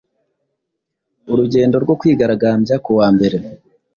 [1.31, 3.37] urugendo rwo kwigaragambya ku wa mbere